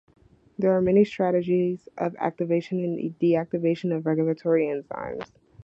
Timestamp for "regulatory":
4.07-4.65